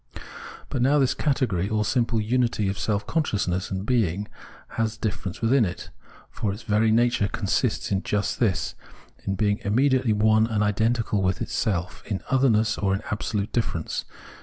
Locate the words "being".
3.85-4.27, 9.35-9.59